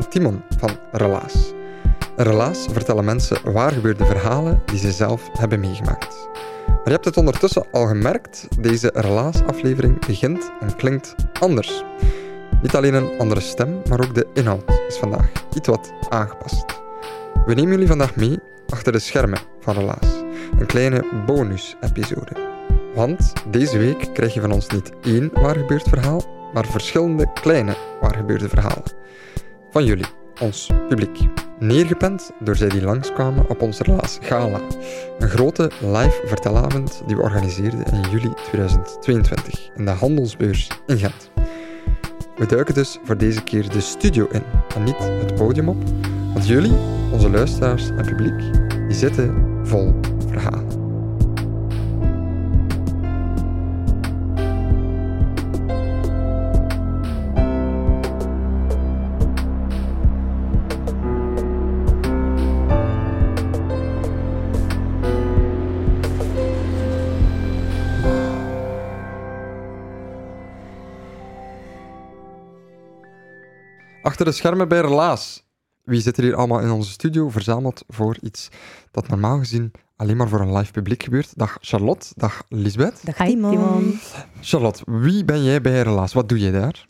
[0.00, 1.52] Ben Timon van Relaas.
[2.16, 6.28] Relaas vertellen mensen waar gebeurde verhalen die ze zelf hebben meegemaakt.
[6.66, 11.82] Maar je hebt het ondertussen al gemerkt, deze Relaas-aflevering begint en klinkt anders.
[12.62, 16.64] Niet alleen een andere stem, maar ook de inhoud is vandaag iets wat aangepast.
[17.46, 20.22] We nemen jullie vandaag mee achter de schermen van Relaas.
[20.58, 22.32] Een kleine bonus-episode.
[22.94, 27.76] Want deze week krijg je van ons niet één waar gebeurd verhaal, maar verschillende kleine
[28.00, 29.02] waar gebeurde verhalen.
[29.74, 30.06] Van jullie,
[30.40, 31.18] ons publiek.
[31.58, 34.60] Neergepend door zij die langskwamen op ons Relaas Gala.
[35.18, 41.30] Een grote live vertelavond die we organiseerden in juli 2022 in de Handelsbeurs in Gent.
[42.36, 44.42] We duiken dus voor deze keer de studio in
[44.74, 45.82] en niet het podium op,
[46.32, 46.74] want jullie,
[47.12, 48.40] onze luisteraars en publiek,
[48.88, 49.94] die zitten vol
[74.04, 75.44] Achter de schermen bij Relaas.
[75.84, 78.48] Wie zit er hier allemaal in onze studio verzameld voor iets
[78.90, 81.38] dat normaal gezien alleen maar voor een live publiek gebeurt?
[81.38, 83.00] Dag Charlotte, dag Lisbeth.
[83.04, 83.98] Dag Timon.
[84.40, 86.12] Charlotte, wie ben jij bij Relaas?
[86.12, 86.88] Wat doe jij daar?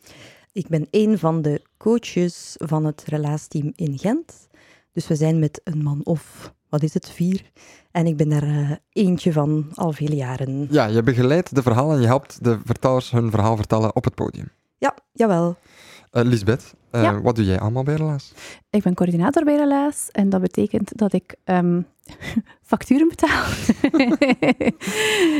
[0.53, 4.47] Ik ben een van de coaches van het relaasteam in Gent.
[4.93, 7.51] Dus we zijn met een man of, wat is het, vier.
[7.91, 10.67] En ik ben daar eh, eentje van al vele jaren.
[10.71, 14.15] Ja, je begeleidt de verhalen en je helpt de vertellers hun verhaal vertellen op het
[14.15, 14.49] podium.
[14.79, 15.57] Ja, jawel.
[16.11, 17.21] Eh Lisbeth, eh, Ja.
[17.21, 18.33] wat doe jij allemaal bij Relaas?
[18.71, 21.81] Ik ben coördinator bij Relaas en dat betekent dat ik ehm,
[22.63, 23.43] facturen betaal.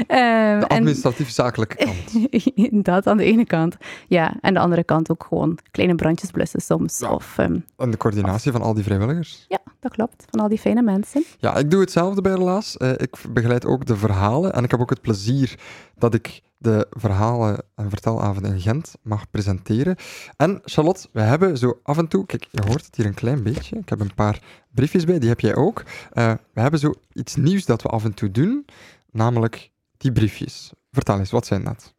[0.07, 2.85] Ehm, De en- administratief zakelijke kant.
[2.85, 3.77] dat aan de ene kant.
[4.09, 6.99] Ja, en de andere kant ook gewoon kleine brandjes blussen soms.
[6.99, 7.11] Ja.
[7.13, 9.45] Of, ehm, En de coördinatie van al die vrijwilligers.
[9.49, 10.25] ja, dat klopt.
[10.31, 11.25] Van al die fijne mensen.
[11.39, 12.77] Ja, ik doe hetzelfde bij Relaas.
[12.77, 15.59] Eh, ik begeleid ook de verhalen en ik heb ook het plezier
[15.99, 19.97] dat ik de verhalen en vertelavonden in Gent mag presenteren.
[20.37, 23.43] En Charlotte, we hebben zo af en toe, kijk, je hoort het hier een klein
[23.43, 23.77] beetje.
[23.77, 25.83] Ik heb een paar briefjes bij, die heb jij ook.
[26.13, 28.65] Eh, we hebben zo iets nieuws dat we af en toe doen,
[29.11, 30.73] namelijk die briefjes.
[30.91, 31.95] Vertel eens, wat zijn dat?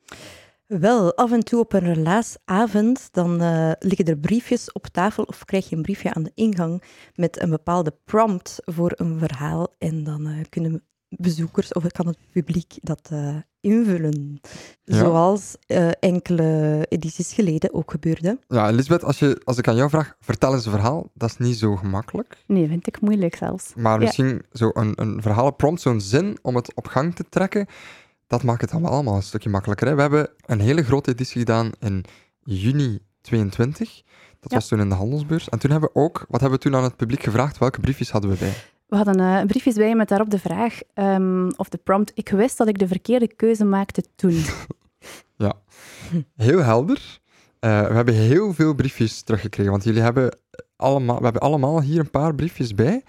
[0.66, 5.46] Wel, af en toe op een relaasavond, dan eh, liggen er briefjes op tafel of
[5.46, 6.84] krijg je een briefje aan de ingang
[7.16, 9.76] met een bepaalde prompt voor een verhaal.
[9.78, 10.84] En dan eh, kunnen
[11.18, 14.40] bezoekers of kan het publiek dat eh, invullen.
[14.84, 14.98] Ja.
[14.98, 18.40] Zoals eh, enkele edities geleden ook gebeurde.
[18.48, 21.38] Ja, Elisabeth, als, je, als ik aan jou vraag, vertel eens een verhaal, dat is
[21.38, 22.38] niet zo gemakkelijk.
[22.48, 23.74] Nee, vind ik moeilijk zelfs.
[23.76, 24.06] Maar Ja.
[24.06, 27.66] misschien zo een, een verhalenprompt, zo'n zin om het op gang te trekken,
[28.28, 29.88] dat maakt het dan wel allemaal een stukje makkelijker.
[29.88, 29.96] Hè?
[29.96, 32.04] We hebben een hele grote editie gedaan in
[32.44, 34.04] juni 22.
[34.40, 34.56] Dat Ja.
[34.60, 35.50] was toen in de handelsbeurs.
[35.50, 37.58] En toen hebben we ook, wat hebben we toen aan het publiek gevraagd?
[37.58, 38.54] Welke briefjes hadden we bij?
[38.88, 42.58] We hadden eh, briefjes bij met daarop de vraag, ehm, of de prompt, ik wist
[42.58, 44.44] dat ik de verkeerde keuze maakte toen.
[46.36, 47.20] Heel helder.
[47.60, 50.38] Eh, we hebben heel veel briefjes teruggekregen, want jullie hebben
[50.76, 53.04] allemaal, we hebben allemaal hier een paar briefjes bij.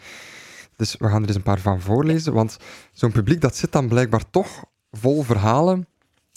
[0.76, 2.56] Dus we gaan er eens een paar van voorlezen, want
[2.92, 5.86] zo'n publiek dat zit dan blijkbaar toch vol verhalen.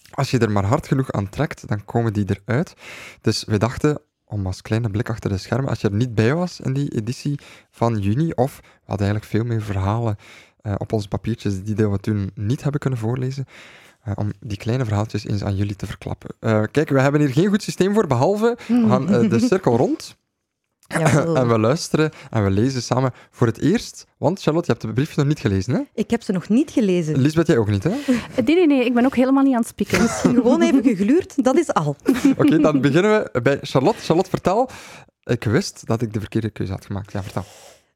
[0.09, 2.73] Als je er maar hard genoeg aan trekt, dan komen die eruit.
[3.21, 6.35] Dus we dachten, om als kleine blik achter de schermen, als je er niet bij
[6.35, 7.39] was in die editie
[7.71, 10.15] van juni, of we hadden eigenlijk veel meer verhalen
[10.61, 13.45] eh, op onze papiertjes die we toen niet hebben kunnen voorlezen,
[14.03, 16.29] eh, om die kleine verhaaltjes eens aan jullie te verklappen.
[16.39, 20.17] Eh, kijk, we hebben hier geen goed systeem voor, behalve we gaan de cirkel rond
[20.97, 21.35] Jawel.
[21.35, 24.05] en we luisteren en we lezen samen voor het eerst.
[24.17, 25.81] Want Charlotte, je hebt de briefjes nog niet gelezen, hè?
[25.93, 27.17] Ik heb ze nog niet gelezen.
[27.17, 27.89] Lisbeth, jij ook niet, hè?
[27.89, 29.99] Eh, Nee, nee, nee, ik ben ook helemaal niet aan het spieken.
[30.41, 31.95] Gewoon even gegluurd, dat is al.
[32.37, 34.01] Oké, dan beginnen we bij Charlotte.
[34.01, 34.69] Charlotte, vertel.
[35.23, 37.11] Ik wist dat ik de verkeerde keuze had gemaakt.
[37.11, 37.43] Ja, vertel.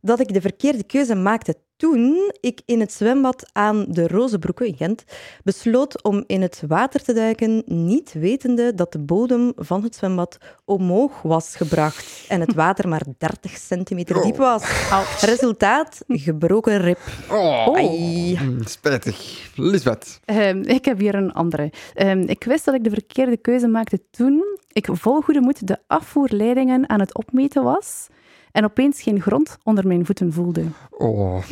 [0.01, 4.75] Dat ik de verkeerde keuze maakte toen ik in het zwembad aan de Rozenbroeken in
[4.75, 5.03] Gent
[5.43, 10.37] besloot om in het water te duiken, niet wetende dat de bodem van het zwembad
[10.65, 14.91] omhoog was gebracht en het water maar 30 centimeter diep was.
[15.21, 16.99] Resultaat, gebroken rib.
[17.29, 19.49] Oh, mm, spijtig.
[19.55, 20.19] Lisbeth.
[20.25, 21.71] Ehm, ik heb hier een andere.
[21.93, 25.77] Ehm, ik wist dat ik de verkeerde keuze maakte toen ik vol goede moed de
[25.87, 28.07] afvoerleidingen aan het opmeten was
[28.53, 30.65] en opeens geen grond onder mijn voeten voelde.
[30.89, 31.43] Oh.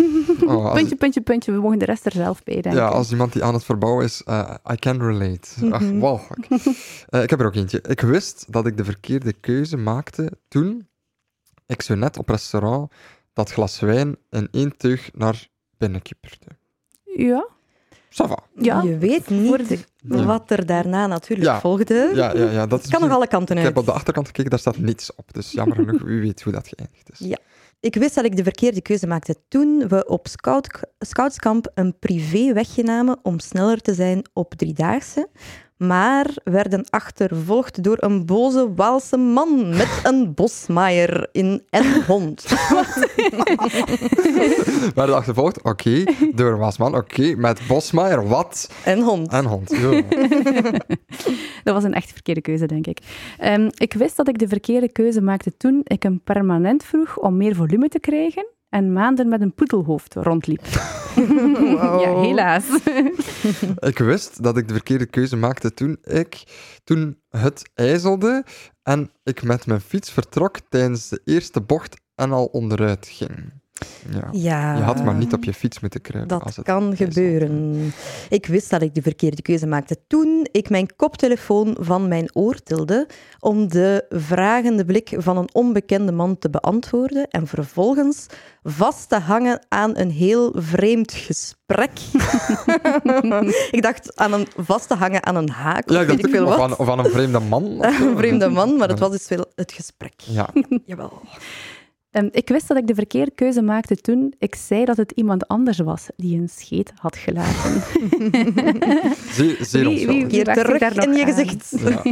[0.45, 1.51] oh Puntje, puntje, puntje.
[1.51, 2.81] We mogen de rest er zelf bij denken.
[2.81, 5.71] ja, als iemand die aan het verbouwen is, eh, I can relate.
[5.71, 6.47] Ach, walgelijk.
[7.09, 7.81] Eh, ik heb er ook eentje.
[7.87, 10.87] Ik wist dat ik de verkeerde keuze maakte toen
[11.65, 12.91] ik zo net op restaurant
[13.33, 16.45] dat glas wijn in één teug naar binnen kipperde.
[17.15, 17.47] Ja?
[18.13, 18.37] Ça va.
[18.55, 18.81] Ja.
[18.81, 21.59] Je weet niet de- wat er daarna natuurlijk Ja.
[21.59, 22.11] volgde.
[22.13, 23.67] Ja, ja, ja, dat kan nog alle kanten Ik uit.
[23.73, 25.33] heb op de achterkant gekeken, daar staat niets op.
[25.33, 27.19] Dus jammer genoeg, u weet hoe dat geëindigd is.
[27.19, 27.37] Ja.
[27.79, 30.67] Ik wist dat ik de verkeerde keuze maakte toen we op scout,
[30.99, 35.27] Scoutskamp een privéwegje namen om sneller te zijn op driedaagse,
[35.81, 42.45] maar werden achtervolgd door een boze Waalse man met een bosmaaier in en hond.
[42.49, 46.03] We werden achtervolgd, oké,
[46.35, 48.71] door een wasman, oké, met Bosmaier, wat?
[48.83, 49.31] En hond.
[49.31, 49.69] En hond.
[49.69, 49.89] Ja.
[51.63, 52.99] Dat was een echt verkeerde keuze, denk ik.
[53.37, 57.37] Ehm, ik wist dat ik de verkeerde keuze maakte toen ik hem permanent vroeg om
[57.37, 60.61] meer volume te krijgen en maanden met een poedelhoofd rondliep.
[61.15, 62.65] Ja, helaas.
[63.89, 66.43] Ik wist dat ik de verkeerde keuze maakte toen ik
[66.83, 68.45] toen het ijzelde
[68.83, 73.60] en ik met mijn fiets vertrok tijdens de eerste bocht en al onderuit ging.
[74.11, 74.27] Ja.
[74.31, 74.75] Ja.
[74.77, 76.35] Je had maar niet op je fiets moeten kruipen.
[76.41, 77.93] als Dat het kan gebeuren.
[78.29, 82.55] Ik wist dat ik de verkeerde keuze maakte toen ik mijn koptelefoon van mijn oor
[82.63, 83.07] tilde
[83.39, 88.25] om de vragende blik van een onbekende man te beantwoorden en vervolgens
[88.63, 91.91] vast te hangen aan een heel vreemd gesprek.
[93.71, 96.45] ik dacht aan een vast te hangen aan een haak, Ja, of weet ik veel
[96.45, 96.59] of, wat.
[96.59, 97.63] aan, of aan een vreemde man.
[98.01, 100.13] Een vreemde man, maar het was dus wel het gesprek.
[100.17, 100.49] Ja,
[100.85, 101.21] Jawel.
[102.11, 105.47] Ehm, ik wist dat ik de verkeerde keuze maakte toen ik zei dat het iemand
[105.47, 107.83] anders was die een scheet had gelaten.
[109.35, 111.73] zeer, zeer Wie- wie- terug in je gezicht.
[111.79, 112.03] Ja.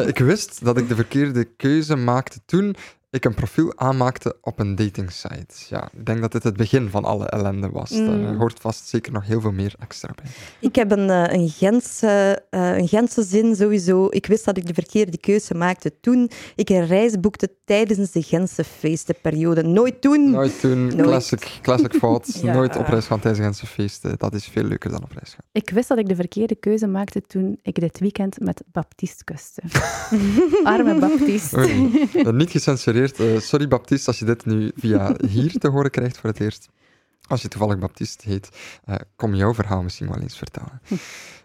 [0.00, 2.74] Eh, ik wist dat ik de verkeerde keuze maakte toen
[3.10, 5.54] ik een profiel aanmaakte op een datingsite.
[5.68, 7.90] Ja, ik denk dat dit het begin van alle ellende was.
[7.90, 8.36] Daar Mm.
[8.36, 10.30] hoort vast zeker nog heel veel meer extra bij.
[10.60, 14.06] Ik heb een, eh, een, Gentse, eh, een Gentse zin sowieso.
[14.10, 18.22] Ik wist dat ik de verkeerde keuze maakte toen ik een reis boekte tijdens de
[18.22, 19.62] Gentse feestenperiode.
[19.62, 20.30] Nooit toen.
[20.30, 21.02] Nooit toen, Nooit.
[21.02, 22.28] classic, classic fout.
[22.42, 22.52] Ja.
[22.52, 24.14] Nooit op reis gaan tijdens Gentse feesten.
[24.18, 25.44] Dat is veel leuker dan op reis gaan.
[25.52, 29.62] Ik wist dat ik de verkeerde keuze maakte toen ik dit weekend met Baptiste kuste.
[30.64, 31.88] Arme Baptiste.
[32.32, 32.98] Niet gecensureerd.
[33.00, 36.68] Eh, sorry Baptiste, als je dit nu via hier te horen krijgt voor het eerst.
[37.26, 38.48] Als je toevallig Baptiste heet,
[38.84, 40.80] eh, kom jouw verhaal misschien wel eens vertellen.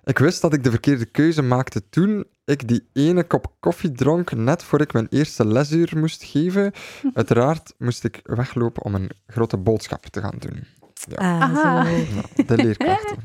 [0.04, 4.32] Ik wist dat ik de verkeerde keuze maakte toen ik die ene kop koffie dronk
[4.32, 6.72] net voor ik mijn eerste lesuur moest geven.
[7.14, 10.64] Uiteraard moest ik weglopen om een grote boodschap te gaan doen.
[11.16, 11.52] Ah.
[11.54, 11.84] Ja,
[12.46, 13.18] de leerkrachten.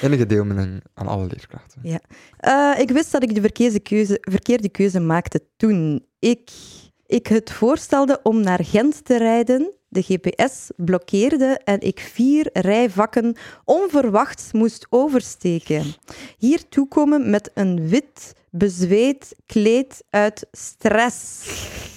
[0.00, 2.00] Enige deelneming aan alle leerkrachten.
[2.36, 6.50] Eh, ik wist dat ik de verkeerde keuze, verkeerde keuze maakte toen ik,
[7.12, 9.74] ik het voorstelde om naar Gent te rijden.
[9.88, 15.84] De GPS blokkeerde en ik vier rijvakken onverwachts moest oversteken.
[16.38, 21.46] Hier toekomen met een wit, bezweet kleed uit stress.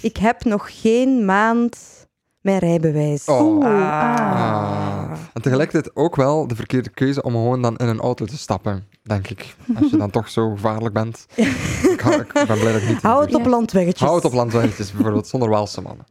[0.02, 2.05] Ik heb nog geen maand
[2.46, 3.24] mijn rijbewijs.
[3.24, 3.64] Oh.
[3.64, 3.70] Ah.
[3.70, 5.12] Ah.
[5.32, 8.88] En tegelijkertijd ook wel de verkeerde keuze om gewoon dan in een auto te stappen,
[9.02, 9.56] denk ik.
[9.80, 11.26] Als je dan toch zo gevaarlijk bent.
[11.92, 13.02] Ik, hou- ik ben blij dat ik niet...
[13.02, 14.00] Hou het op landweggetjes.
[14.00, 16.06] Hou het op landweggetjes bijvoorbeeld, zonder Waalse mannen.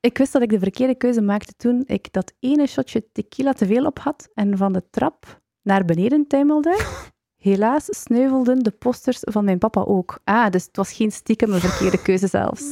[0.00, 3.66] Ik wist dat ik de verkeerde keuze maakte toen ik dat ene shotje tequila te
[3.66, 6.80] veel op had en van de trap naar beneden tuimelde.
[7.48, 10.18] Helaas sneuvelden de posters van mijn papa ook.
[10.24, 12.62] Ah, dus het was geen stiekem een verkeerde keuze zelfs.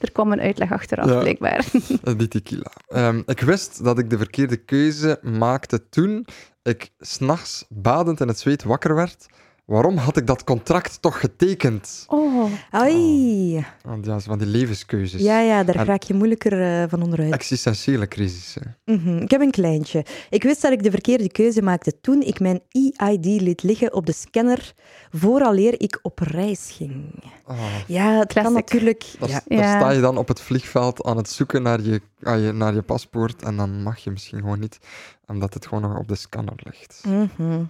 [0.00, 1.18] Er kwam een uitleg achteraf, Ja.
[1.20, 1.66] blijkbaar.
[2.16, 2.70] Die tequila.
[2.88, 6.26] Ehm, ik wist dat ik de verkeerde keuze maakte toen
[6.62, 9.26] ik s'nachts badend in het zweet wakker werd.
[9.64, 12.04] Waarom had ik dat contract toch getekend?
[12.08, 13.66] Oh, Ai.
[13.82, 15.20] Want ja, van die levenskeuzes.
[15.22, 17.32] Ja, ja, daar En- raak je moeilijker eh, van onderuit.
[17.32, 18.76] Existentiële crisissen.
[18.84, 20.04] Mhm, Ik heb een kleintje.
[20.30, 22.60] Ik wist dat ik de verkeerde keuze maakte toen ik mijn
[22.96, 24.72] EID liet liggen op de scanner
[25.10, 27.22] vooraleer ik op reis ging.
[27.44, 28.52] Ah, Ja, het kan Classic.
[28.64, 29.04] natuurlijk...
[29.18, 29.40] daar, Ja.
[29.46, 29.78] daar Ja.
[29.78, 32.82] sta je dan op het vliegveld aan het zoeken naar je, aan je, naar je
[32.82, 34.78] paspoort en dan mag je misschien gewoon niet,
[35.26, 37.02] omdat het gewoon nog op de scanner ligt.
[37.06, 37.62] Mhm.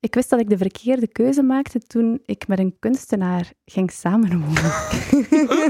[0.00, 4.62] Ik wist dat ik de verkeerde keuze maakte toen ik met een kunstenaar ging samenwonen.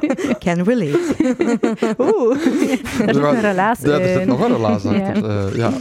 [0.45, 1.15] Can relate.
[1.99, 2.39] Oeh,
[2.99, 5.09] daar zit een relatie Ja, er zit nog een relatie Ja.
[5.09, 5.49] achter.
[5.49, 5.73] Eh, ja.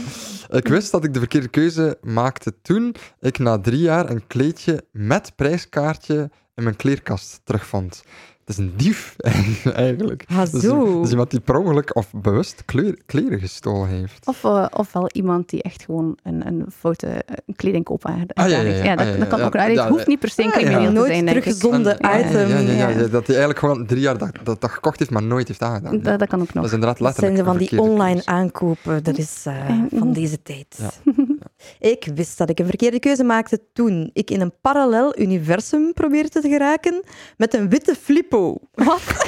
[0.58, 4.84] Ik wist dat ik de verkeerde keuze maakte toen ik na drie jaar een kleedje
[4.92, 8.02] met prijskaartje in mijn kleerkast terugvond.
[8.50, 9.16] Het is een dief,
[9.74, 10.24] eigenlijk.
[10.28, 11.00] Ah, Dus, zo.
[11.00, 14.26] dus iemand die per ongeluk of bewust kleur- kleren gestolen heeft.
[14.26, 18.60] Of, eh, ofwel iemand die echt gewoon een, een foute eh, kledingkoop aan Ah, ja,
[18.60, 18.96] ja, ja.
[18.96, 19.44] dat, Ah, ja, dat kan ja.
[19.46, 19.52] ook.
[19.54, 20.08] het hoeft ja.
[20.08, 20.52] niet per se een ja.
[20.56, 21.42] crimineel te Nooit zijn, denk ik.
[21.42, 22.48] teruggezonden En- item.
[22.48, 22.88] Ja, ja, ja, ja.
[22.88, 25.62] ja, dat hij eigenlijk gewoon drie jaar dat, dat, dat gekocht heeft, maar nooit heeft
[25.62, 26.00] aangedaan.
[26.00, 26.64] Dat, dat kan ook Dat nog.
[26.64, 29.02] is inderdaad Dat zijn ze van een die online aankopen.
[29.02, 29.54] Dat is eh,
[29.90, 30.78] van deze tijd.
[31.78, 36.28] Ik wist dat ik een verkeerde keuze maakte toen ik in een parallel universum probeerde
[36.28, 37.02] te geraken
[37.36, 38.56] met een witte flippo.
[38.74, 39.00] Wat?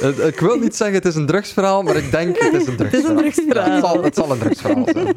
[0.00, 2.76] Eh, Ik wil niet zeggen het is een drugsverhaal, maar ik denk het is een
[2.76, 3.16] drugsverhaal.
[3.16, 3.66] drugsverhaal.
[3.66, 5.06] Ja, het, zal, het zal een drugsverhaal zijn.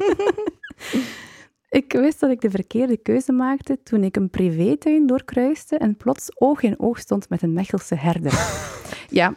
[1.74, 6.28] Ik wist dat ik de verkeerde keuze maakte toen ik een privétuin doorkruiste en plots
[6.34, 8.32] oog in oog stond met een Mechelse herder.
[9.20, 9.34] ja,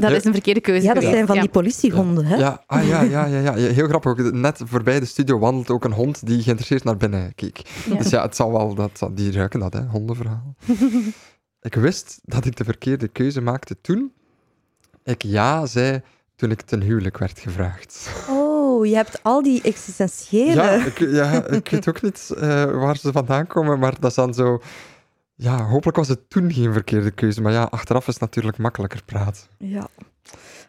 [0.00, 1.14] dat is een verkeerde keuze Ja, dat geweest.
[1.14, 1.40] zijn van Ja.
[1.40, 2.36] die politiehonden, hè?
[2.36, 4.10] Ja, ah, ja, ja, ja, ja, heel grappig.
[4.10, 7.58] Ook, net voorbij de studio wandelt ook een hond die geïnteresseerd naar binnen keek.
[7.88, 7.96] Ja.
[7.96, 10.54] Dus ja, het zal wel, dat, die ruiken dat, hè, hondenverhaal.
[11.68, 14.12] ik wist dat ik de verkeerde keuze maakte toen
[15.04, 16.00] ik ja zei
[16.36, 18.10] toen ik ten huwelijk werd gevraagd.
[18.28, 18.39] Oh,
[18.86, 20.62] je hebt al die existentiële...
[20.62, 24.16] Ja, ik, ja, ik weet ook niet eh, waar ze vandaan komen, maar dat is
[24.16, 24.60] dan zo...
[25.34, 29.02] Ja, hopelijk was het toen geen verkeerde keuze, maar ja, achteraf is het natuurlijk makkelijker
[29.04, 29.42] praten.
[29.58, 29.88] Ja.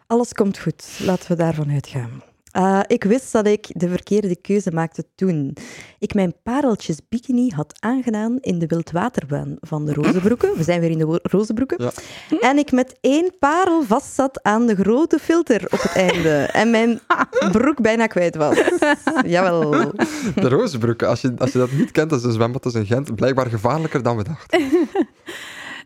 [0.06, 0.98] Alles komt goed.
[1.04, 2.22] Laten we daarvan uitgaan.
[2.52, 5.56] Eh, ik wist dat ik de verkeerde keuze maakte toen
[5.98, 10.56] ik mijn pareltjes bikini had aangedaan in de wildwaterbaan van de Rozenbroeken.
[10.56, 11.76] We zijn weer in de Rozenbroeken.
[11.82, 11.92] Ja.
[12.40, 16.48] En ik met één parel vastzat aan de grote filter op het einde.
[16.52, 17.00] En mijn
[17.52, 18.62] broek bijna kwijt was.
[19.26, 19.70] Jawel.
[20.34, 23.14] De Rozenbroeken, als je, als je dat niet kent, dat is een zwembad in Gent,
[23.14, 24.60] blijkbaar gevaarlijker dan we dachten.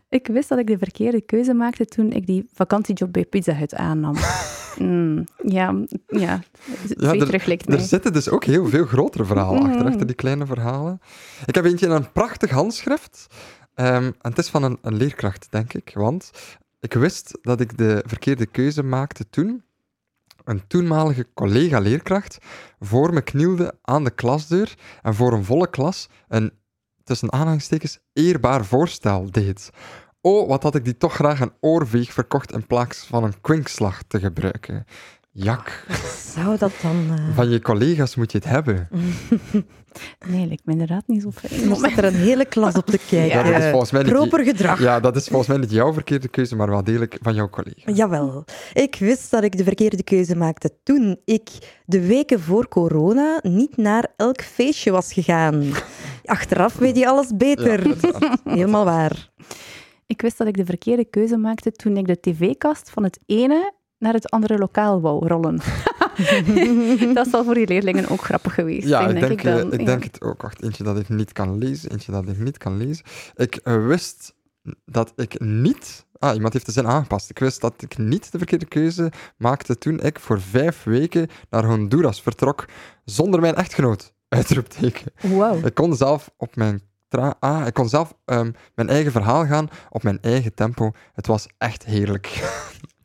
[0.09, 3.73] Ik wist dat ik de verkeerde keuze maakte toen ik die vakantiejob bij Pizza Hut
[3.75, 4.15] aannam.
[4.79, 5.75] Mm, ja,
[6.07, 6.39] ja.
[6.97, 9.69] Ja, er- lijkt Er zitten dus ook heel veel grotere verhalen Mm.
[9.69, 10.99] achter, achter die kleine verhalen.
[11.45, 13.27] Ik heb eentje in een prachtig handschrift.
[13.73, 15.91] Ehm, en het is van een, een leerkracht, denk ik.
[15.93, 16.31] Want
[16.79, 19.63] ik wist dat ik de verkeerde keuze maakte toen
[20.43, 22.37] een toenmalige collega-leerkracht
[22.79, 26.51] voor me knielde aan de klasdeur en voor een volle klas een,
[27.07, 29.69] tussen aanhalingstekens, eerbaar voorstel deed.
[30.21, 34.01] Oh, wat had ik die toch graag een oorveeg verkocht in plaats van een kwinkslag
[34.07, 34.85] te gebruiken.
[35.31, 35.85] Jak.
[36.33, 37.05] Zou dat dan...
[37.17, 38.87] eh, Van je collega's moet je het hebben.
[40.27, 41.69] Nee, lijkt me inderdaad niet zo fijn.
[41.71, 43.37] Er zit er een hele klas op te kijken.
[43.37, 44.79] Ja, dat is volgens mij niet Proper gedrag.
[44.79, 47.91] Ja, dat is volgens mij niet jouw verkeerde keuze, maar wel degelijk van jouw collega.
[47.91, 48.45] Jawel.
[48.73, 51.49] Ik wist dat ik de verkeerde keuze maakte toen ik
[51.85, 55.63] de weken voor corona niet naar elk feestje was gegaan.
[56.27, 57.87] Achteraf weet je alles beter.
[57.87, 59.29] Ja, Helemaal waar.
[60.05, 63.73] Ik wist dat ik de verkeerde keuze maakte toen ik de tv-kast van het ene
[63.97, 65.59] naar het andere lokaal wou rollen.
[67.13, 69.71] dat zal voor die leerlingen ook grappig geweest Ja, zijn, ik denk denk, ik dan.
[69.71, 69.85] eh, ik Ja.
[69.85, 70.41] denk het ook.
[70.41, 73.05] Wacht, eentje dat ik niet kan lezen, eentje dat ik niet kan lezen.
[73.35, 74.35] Ik eh, wist
[74.85, 76.05] dat ik niet...
[76.19, 77.29] Ah, iemand heeft de zin aangepast.
[77.29, 81.65] Ik wist dat ik niet de verkeerde keuze maakte toen ik voor vijf weken naar
[81.65, 82.65] Honduras vertrok
[83.05, 84.13] zonder mijn echtgenoot.
[84.37, 85.11] Uitroepteken.
[85.21, 85.65] Wow.
[85.65, 86.81] Ik kon zelf op mijn...
[87.07, 90.91] Tra ah, ik kon zelf ehm, mijn eigen verhaal gaan op mijn eigen tempo.
[91.13, 92.43] Het was echt heerlijk.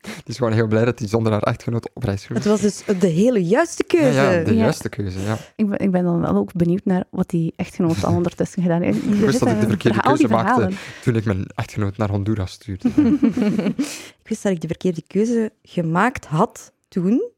[0.03, 2.61] Die is gewoon heel blij dat hij zonder haar echtgenoot op reis Het geweest was
[2.61, 4.21] dus de hele juiste keuze.
[4.21, 4.59] ja, de Ja.
[4.61, 5.37] juiste keuze, ja.
[5.55, 8.81] Ik ben, ik ben dan wel ook benieuwd naar wat die echtgenoot al ondertussen gedaan
[8.81, 8.97] heeft.
[9.03, 10.77] Ik wist dat ik de verkeerde keuze maakte verhalen.
[11.03, 12.87] toen ik mijn echtgenoot naar Honduras stuurde.
[14.23, 17.31] Ik wist dat ik de verkeerde keuze gemaakt had toen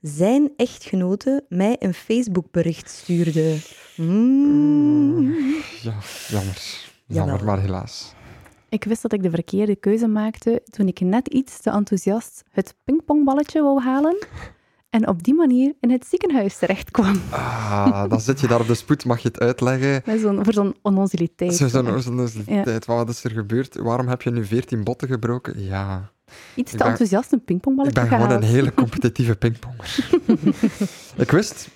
[0.00, 3.56] zijn echtgenote mij een Facebookbericht stuurde.
[3.96, 5.32] Mm.
[5.82, 5.94] Ja,
[6.28, 6.62] jammer.
[7.06, 7.26] Jawel.
[7.26, 8.12] Jammer, maar helaas.
[8.68, 12.74] Ik wist dat ik de verkeerde keuze maakte toen ik net iets te enthousiast het
[12.84, 14.26] pingpongballetje wou halen
[14.90, 17.20] en op die manier in het ziekenhuis terecht kwam.
[17.30, 20.02] Ah, dan zit je daar op de spoed, mag je het uitleggen.
[20.06, 21.54] Met zo'n, voor zo'n onnozeliteit.
[21.54, 23.76] Zo- Zo'n tijd, wat is er gebeurd?
[23.76, 25.62] Waarom heb je nu 14 botten gebroken?
[25.62, 26.10] Ja,
[26.54, 30.08] Iets te ik ben- enthousiast een ik pingpongballetje ben gewoon een hele competitieve pingponger.
[31.24, 31.68] ik wist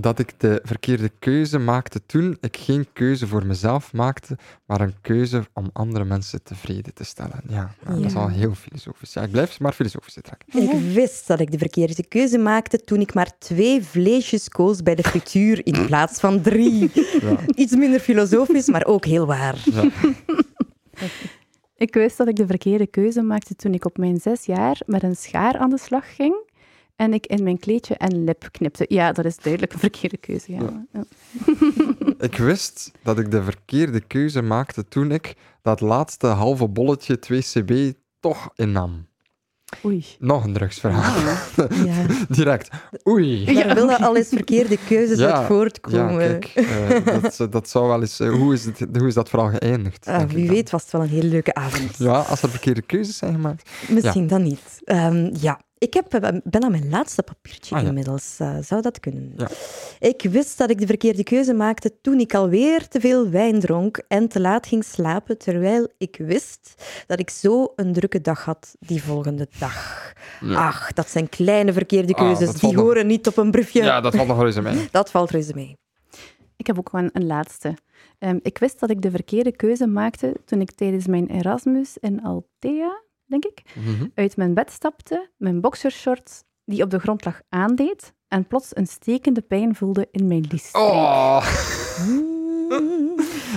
[0.00, 4.36] dat ik de verkeerde keuze maakte toen ik geen keuze voor mezelf maakte,
[4.66, 7.40] maar een keuze om andere mensen tevreden te stellen.
[7.48, 9.12] Ja, nou, dat is al heel filosofisch.
[9.12, 10.62] Ja, ik blijf maar filosofisch trekken.
[10.62, 14.94] Ik wist dat ik de verkeerde keuze maakte toen ik maar twee vleesjes koos bij
[14.94, 16.90] de frituur in plaats van drie.
[17.20, 17.36] Ja.
[17.54, 19.64] Iets minder filosofisch, maar ook heel waar.
[21.76, 25.02] Ik wist dat ik de verkeerde keuze maakte toen ik op mijn zes jaar met
[25.02, 26.34] een schaar aan de slag ging
[26.96, 28.84] en ik in mijn kleedje en lip knipte.
[28.88, 30.52] Ja, dat is duidelijk een verkeerde keuze.
[30.52, 30.86] Ja.
[30.92, 31.04] Ja.
[32.26, 37.98] Ik wist dat ik de verkeerde keuze maakte toen ik dat laatste halve bolletje 2CB
[38.20, 39.06] toch innam.
[39.84, 40.04] Oei.
[40.18, 41.14] Nog een drugsverhaal.
[41.86, 41.94] Ja.
[42.28, 42.68] Direct.
[43.08, 43.44] Oei.
[43.54, 46.38] Daar willen al eens verkeerde keuzes Ja, uit Ja, voortkomen.
[46.38, 48.20] kijk, eh, dat, dat zou wel eens...
[48.20, 50.06] eh, hoe, is het, hoe is dat verhaal geëindigd?
[50.06, 51.96] Ah, wie weet was het wel een hele leuke avond.
[51.98, 53.70] Ja, als er verkeerde keuzes zijn gemaakt.
[53.88, 54.60] Misschien dan niet.
[54.84, 57.88] Ehm, ja, ik heb, eh, ben aan mijn laatste papiertje Ah, ja.
[57.88, 58.36] inmiddels.
[58.38, 59.32] Eh, zou dat kunnen?
[59.36, 59.48] Ja.
[59.98, 64.02] Ik wist dat ik de verkeerde keuze maakte toen ik alweer te veel wijn dronk
[64.08, 66.74] en te laat ging slapen, terwijl ik wist
[67.06, 70.12] dat ik zo een drukke dag had die volgende dag.
[70.40, 70.66] Ja.
[70.66, 72.60] Ach, dat zijn kleine verkeerde Ah, keuzes.
[72.60, 73.82] die nog- horen niet op een briefje.
[73.82, 74.88] Ja, dat valt nog wel eens mij.
[74.92, 75.76] Dat valt reuze mee.
[76.56, 77.74] Ik heb ook gewoon een laatste.
[78.18, 82.22] Ehm, ik wist dat ik de verkeerde keuze maakte toen ik tijdens mijn Erasmus in
[82.22, 84.06] Altea, denk ik, Mhm.
[84.14, 88.86] uit mijn bed stapte, mijn boxershorts die op de grond lag aandeed en plots een
[88.86, 90.82] stekende pijn voelde in mijn liesstreek.
[90.84, 91.46] Oh.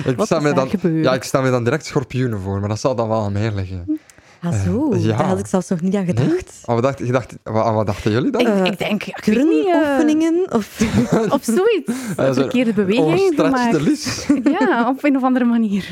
[0.06, 1.04] Ik Wat sta me dan, gebeurd?
[1.04, 3.52] ja, ik sta me dan direct schorpioenen voor, maar dat zal dan wel aan mij
[3.54, 4.00] liggen.
[4.42, 4.92] Ah, zo.
[4.92, 5.18] Eh, ja.
[5.18, 6.62] Daar had ik zelfs nog niet aan gedacht.
[6.66, 8.42] Oh, wat, dacht, je dacht, wat, wat dachten jullie dan?
[8.42, 10.54] Ik, Eh, ik denk, ik eh, Turnoefeningen?
[10.54, 10.82] Of...
[11.36, 11.94] of zoiets.
[12.16, 14.44] Een verkeerde beweging Overstretch gemaakt.
[14.44, 14.50] de.
[14.60, 15.92] Ja, op een of andere manier.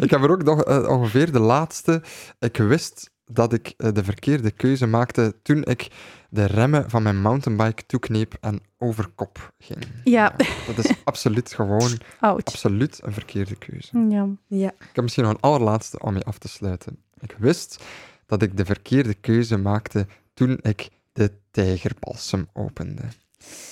[0.00, 2.02] ik heb er ook nog ongeveer de laatste.
[2.38, 5.88] Ik wist dat ik de verkeerde keuze maakte toen ik
[6.30, 9.78] de remmen van mijn mountainbike toekneep en over kop ging.
[10.04, 10.34] Ja.
[10.66, 12.44] Dat is absoluut gewoon, Ouch.
[12.44, 13.98] absoluut een verkeerde keuze.
[14.08, 14.26] Ja.
[14.46, 14.68] Ja.
[14.78, 16.98] Ik heb misschien nog een allerlaatste om mee af te sluiten.
[17.22, 17.84] Ik wist
[18.26, 23.02] dat ik de verkeerde keuze maakte toen ik de tijgerbalsem opende.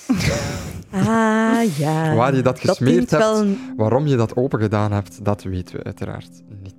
[0.93, 2.15] Ah, ja.
[2.15, 3.23] Waar je dat gesmeerd hebt.
[3.23, 6.29] een- Waarom je dat open gedaan hebt, dat weten we uiteraard
[6.61, 6.75] niet.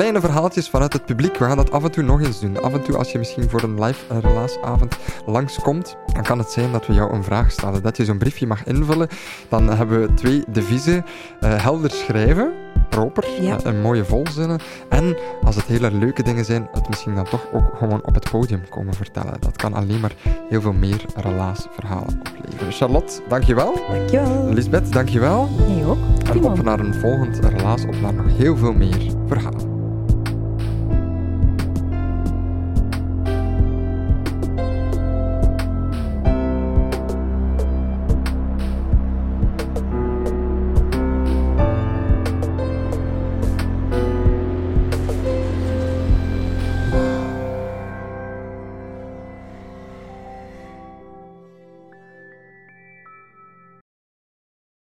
[0.00, 1.36] Kleine verhaaltjes vanuit het publiek.
[1.36, 2.62] We gaan dat af en toe nog eens doen.
[2.62, 6.50] Af en toe, als je misschien voor een live eh, relaasavond langskomt, dan kan het
[6.50, 7.82] zijn dat we jou een vraag stellen.
[7.82, 9.08] Dat je zo'n briefje mag invullen.
[9.48, 11.04] Dan hebben we twee deviezen.
[11.40, 12.52] Eh, helder schrijven,
[12.88, 13.58] proper, Ja.
[13.58, 14.60] eh, en mooie volzinnen.
[14.88, 18.30] En als het hele leuke dingen zijn, het misschien dan toch ook gewoon op het
[18.30, 19.34] podium komen vertellen.
[19.40, 20.14] Dat kan alleen maar
[20.48, 22.72] heel veel meer relaasverhalen opleveren.
[22.72, 23.74] Charlotte, dankjewel.
[23.90, 24.48] Dankjewel.
[24.52, 25.48] Lisbeth, dankjewel.
[25.68, 25.98] Jij ook?
[26.30, 29.69] En op naar een volgend relaas, op naar nog heel veel meer verhalen.